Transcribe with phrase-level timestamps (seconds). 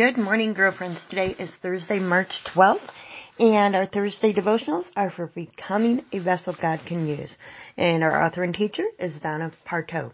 [0.00, 0.98] Good morning, girlfriends.
[1.10, 2.88] Today is Thursday, March 12th,
[3.38, 7.36] and our Thursday devotionals are for becoming a vessel God can use.
[7.76, 10.12] And our author and teacher is Donna Partow.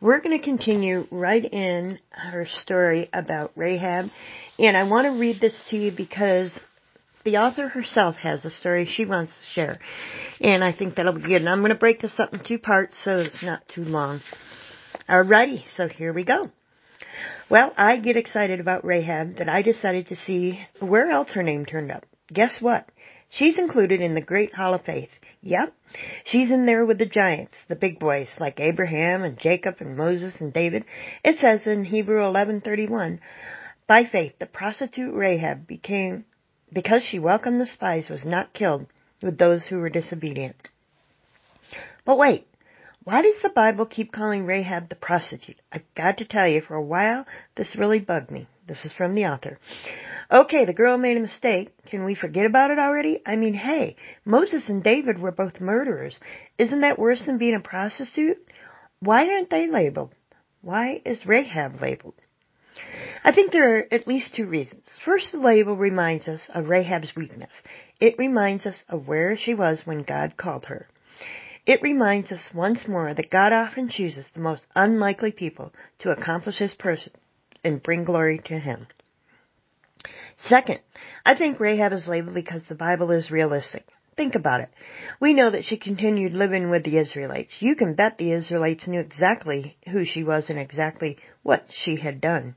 [0.00, 4.08] We're going to continue right in her story about Rahab,
[4.58, 6.58] and I want to read this to you because
[7.22, 9.80] the author herself has a story she wants to share,
[10.40, 11.42] and I think that'll be good.
[11.42, 14.22] And I'm going to break this up in two parts so it's not too long.
[15.06, 16.50] Alrighty, so here we go.
[17.48, 21.66] Well, I get excited about Rahab that I decided to see where else her name
[21.66, 22.04] turned up.
[22.32, 22.88] Guess what?
[23.30, 25.10] She's included in the Great Hall of Faith.
[25.42, 25.72] Yep.
[26.24, 30.34] She's in there with the giants, the big boys like Abraham and Jacob and Moses
[30.40, 30.84] and David.
[31.24, 33.20] It says in Hebrew 11:31,
[33.86, 36.24] by faith the prostitute Rahab became
[36.72, 38.86] because she welcomed the spies was not killed
[39.22, 40.56] with those who were disobedient.
[42.04, 42.46] But wait,
[43.02, 45.56] why does the Bible keep calling Rahab the prostitute?
[45.72, 48.46] I've got to tell you, for a while, this really bugged me.
[48.66, 49.58] This is from the author.
[50.30, 51.70] Okay, the girl made a mistake.
[51.86, 53.22] Can we forget about it already?
[53.24, 56.18] I mean, hey, Moses and David were both murderers.
[56.58, 58.38] Isn't that worse than being a prostitute?
[59.00, 60.14] Why aren't they labeled?
[60.60, 62.14] Why is Rahab labeled?
[63.24, 64.84] I think there are at least two reasons.
[65.04, 67.50] First, the label reminds us of Rahab's weakness.
[67.98, 70.86] It reminds us of where she was when God called her.
[71.70, 76.58] It reminds us once more that God often chooses the most unlikely people to accomplish
[76.58, 77.08] His purpose
[77.62, 78.88] and bring glory to Him.
[80.36, 80.80] Second,
[81.24, 83.86] I think Rahab is labeled because the Bible is realistic.
[84.16, 84.70] Think about it.
[85.20, 87.52] We know that she continued living with the Israelites.
[87.60, 92.20] You can bet the Israelites knew exactly who she was and exactly what she had
[92.20, 92.56] done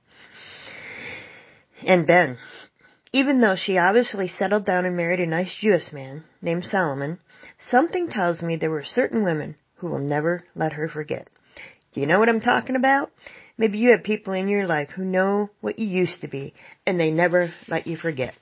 [1.85, 2.39] and been.
[3.13, 7.19] Even though she obviously settled down and married a nice Jewish man named Solomon,
[7.69, 11.29] Something tells me there were certain women who will never let her forget.
[11.93, 13.11] Do you know what I'm talking about?
[13.57, 16.53] Maybe you have people in your life who know what you used to be
[16.85, 18.35] and they never let you forget.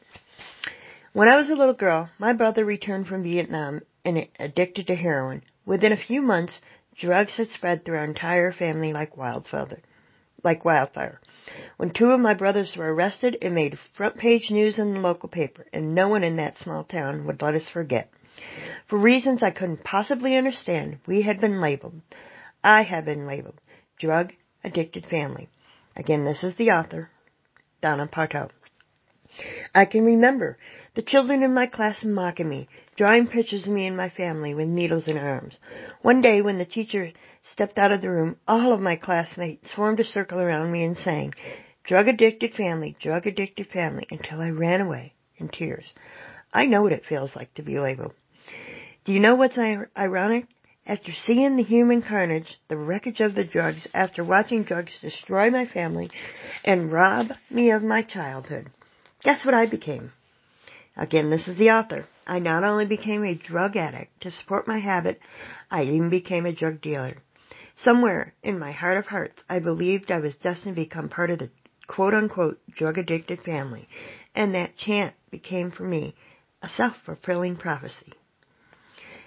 [1.14, 5.44] When I was a little girl, my brother returned from Vietnam and addicted to heroin.
[5.66, 6.60] Within a few months,
[6.98, 9.82] drugs had spread through our entire family like wildfire.
[10.44, 11.20] Like wildfire.
[11.78, 15.30] When two of my brothers were arrested, it made front page news in the local
[15.30, 18.12] paper, and no one in that small town would let us forget.
[18.88, 22.02] For reasons I couldn't possibly understand, we had been labeled.
[22.64, 23.60] I had been labeled.
[24.00, 24.34] Drug
[24.64, 25.50] addicted family.
[25.96, 27.10] Again, this is the author,
[27.82, 28.50] Donna Partow.
[29.74, 30.58] I can remember
[30.94, 34.68] the children in my class mocking me, drawing pictures of me and my family with
[34.68, 35.58] needles in arms.
[36.02, 37.12] One day when the teacher
[37.44, 40.98] stepped out of the room, all of my classmates formed a circle around me and
[40.98, 41.34] sang,
[41.84, 45.94] drug addicted family, drug addicted family, until I ran away in tears.
[46.54, 48.14] I know what it feels like to be labeled.
[49.06, 50.46] Do you know what's ironic?
[50.86, 55.66] After seeing the human carnage, the wreckage of the drugs, after watching drugs destroy my
[55.66, 56.10] family
[56.66, 58.70] and rob me of my childhood,
[59.24, 60.12] guess what I became?
[60.98, 62.06] Again, this is the author.
[62.28, 65.20] I not only became a drug addict to support my habit,
[65.70, 67.18] I even became a drug dealer.
[67.84, 71.40] Somewhere in my heart of hearts, I believed I was destined to become part of
[71.40, 71.50] the
[71.88, 73.88] quote unquote drug addicted family,
[74.36, 76.16] and that chant became for me
[76.62, 78.14] a self fulfilling prophecy.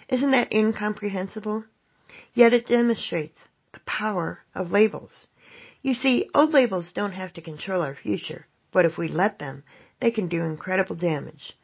[0.09, 1.65] Isn't that incomprehensible?
[2.35, 3.39] Yet it demonstrates
[3.73, 5.11] the power of labels.
[5.83, 9.63] You see, old labels don't have to control our future, but if we let them,
[10.01, 11.57] they can do incredible damage.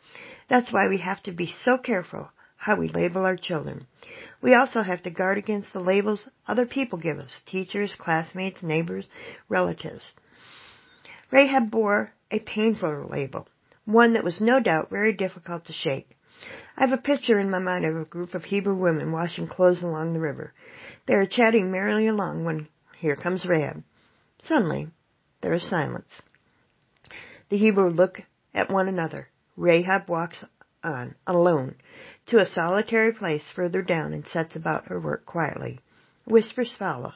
[0.49, 3.87] That's why we have to be so careful how we label our children.
[4.41, 9.07] We also have to guard against the labels other people give us, teachers, classmates, neighbors,
[9.49, 10.05] relatives.
[11.31, 13.49] Rahab bore a painful label,
[13.85, 16.17] one that was no doubt very difficult to shake.
[16.77, 19.83] I have a picture in my mind of a group of Hebrew women washing clothes
[19.83, 20.53] along the river.
[21.07, 22.69] They are chatting merrily along when
[22.99, 23.83] here comes Rahab.
[24.43, 24.89] Suddenly,
[25.43, 26.23] there is silence.
[27.51, 28.23] The Hebrew look
[28.55, 29.29] at one another.
[29.57, 30.43] Rahab walks
[30.83, 31.75] on, alone,
[32.27, 35.81] to a solitary place further down and sets about her work quietly.
[36.25, 37.13] Whispers follow.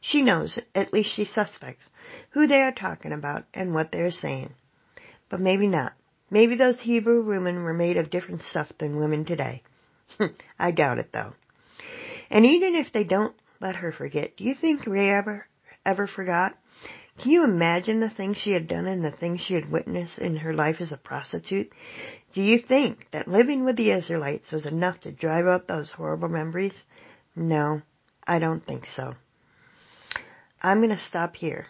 [0.00, 1.84] She knows, at least she suspects,
[2.30, 4.52] who they are talking about and what they are saying.
[5.30, 5.94] But maybe not.
[6.30, 9.62] Maybe those Hebrew women were made of different stuff than women today.
[10.58, 11.32] I doubt it though.
[12.30, 15.46] And even if they don't let her forget, do you think Rahab ever,
[15.86, 16.58] ever forgot?
[17.18, 20.36] Can you imagine the things she had done and the things she had witnessed in
[20.36, 21.70] her life as a prostitute?
[22.34, 26.28] Do you think that living with the Israelites was enough to drive out those horrible
[26.28, 26.74] memories?
[27.36, 27.82] No,
[28.26, 29.14] I don't think so.
[30.62, 31.66] I'm going to stop here.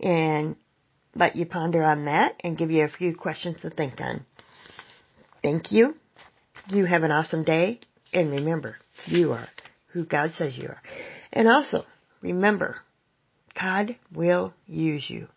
[0.00, 0.56] And
[1.14, 4.24] let you ponder on that and give you a few questions to think on.
[5.42, 5.96] Thank you.
[6.68, 7.80] You have an awesome day.
[8.12, 8.76] And remember,
[9.06, 9.48] you are
[9.88, 10.82] who God says you are.
[11.32, 11.84] And also,
[12.20, 12.76] remember,
[13.58, 15.28] God will use you.